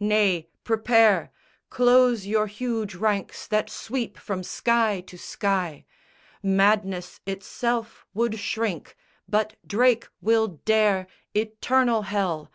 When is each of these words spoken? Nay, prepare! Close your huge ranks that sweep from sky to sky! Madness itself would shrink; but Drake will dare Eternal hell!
Nay, 0.00 0.48
prepare! 0.64 1.30
Close 1.70 2.26
your 2.26 2.48
huge 2.48 2.96
ranks 2.96 3.46
that 3.46 3.70
sweep 3.70 4.18
from 4.18 4.42
sky 4.42 5.00
to 5.02 5.16
sky! 5.16 5.84
Madness 6.42 7.20
itself 7.26 8.04
would 8.12 8.40
shrink; 8.40 8.96
but 9.28 9.54
Drake 9.64 10.08
will 10.20 10.48
dare 10.64 11.06
Eternal 11.32 12.02
hell! 12.02 12.50